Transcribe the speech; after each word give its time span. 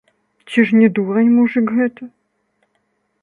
Ці 0.51 0.63
ж 0.69 0.77
не 0.79 0.87
дурань 0.95 1.29
мужык 1.35 1.67
гэта? 1.79 2.03